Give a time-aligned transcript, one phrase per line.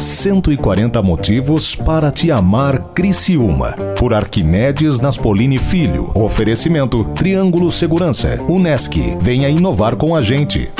[0.00, 3.74] 140 motivos para te amar Criciúma.
[3.98, 6.12] Por Arquimedes Naspolini Filho.
[6.14, 8.40] Oferecimento Triângulo Segurança.
[8.48, 8.96] Unesc.
[9.18, 10.70] Venha inovar com a gente.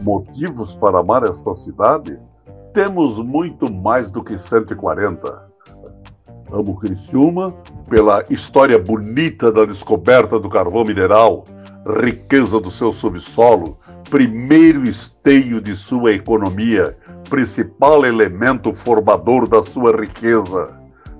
[0.00, 2.18] Motivos para amar esta cidade?
[2.72, 5.52] Temos muito mais do que 140.
[6.50, 7.54] Amo Criciúma
[7.90, 11.44] pela história bonita da descoberta do carvão mineral,
[12.02, 13.78] riqueza do seu subsolo,
[14.10, 16.96] primeiro esteio de sua economia,
[17.32, 20.68] principal elemento formador da sua riqueza,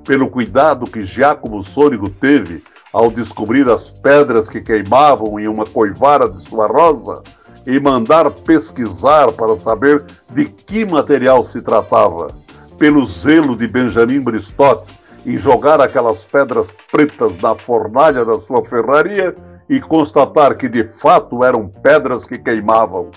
[0.05, 2.62] pelo cuidado que Giacomo Sônico teve
[2.93, 7.23] ao descobrir as pedras que queimavam em uma coivara de sua rosa
[7.66, 10.05] e mandar pesquisar para saber
[10.35, 12.37] de que material se tratava,
[12.77, 14.93] pelo zelo de Benjamin Bristotti
[15.24, 19.35] em jogar aquelas pedras pretas na fornalha da sua ferraria
[19.66, 23.09] e constatar que de fato eram pedras que queimavam.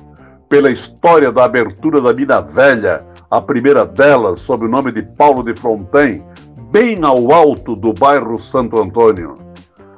[0.48, 5.44] Pela história da abertura da mina velha, a primeira delas, sob o nome de Paulo
[5.44, 6.24] de Fronten,
[6.72, 9.36] bem ao alto do bairro Santo Antônio.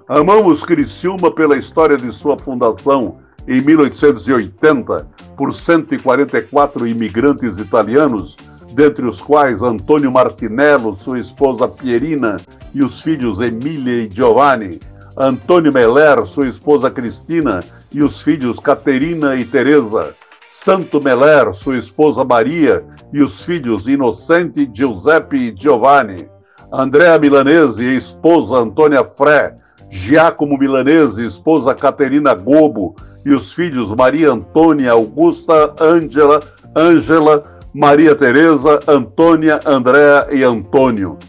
[0.07, 8.37] Amamos Criciúma pela história de sua fundação em 1880 por 144 imigrantes italianos,
[8.73, 12.37] dentre os quais Antônio Martinello, sua esposa Pierina
[12.73, 14.79] e os filhos Emília e Giovanni,
[15.17, 20.13] Antônio Meller, sua esposa Cristina e os filhos Caterina e Teresa,
[20.59, 26.27] Santo Meller, sua esposa Maria e os filhos Inocente, Giuseppe e Giovanni,
[26.73, 29.55] Andréa Milanese e esposa Antônia Fré,
[29.91, 36.41] Giacomo Milanese, esposa Caterina Gobo e os filhos Maria Antônia, Augusta, Ângela,
[36.75, 41.19] Ângela, Maria Teresa, Antônia, Andréa e Antônio.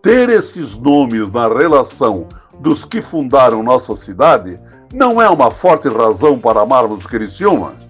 [0.00, 2.28] Ter esses nomes na relação
[2.60, 4.58] dos que fundaram nossa cidade
[4.94, 7.85] não é uma forte razão para amarmos Criciúma?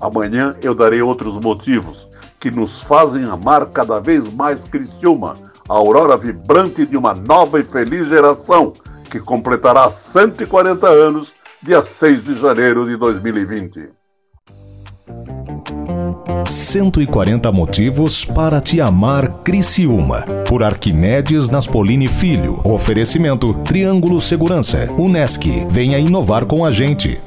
[0.00, 5.34] Amanhã eu darei outros motivos que nos fazem amar cada vez mais Criciúma,
[5.68, 8.72] a aurora vibrante de uma nova e feliz geração
[9.10, 13.88] que completará 140 anos dia 6 de janeiro de 2020.
[16.46, 20.24] 140 motivos para te amar Criciúma.
[20.48, 22.60] Por Arquimedes Naspolini Filho.
[22.64, 24.90] Oferecimento Triângulo Segurança.
[24.98, 25.46] Unesc.
[25.68, 27.20] Venha inovar com a gente.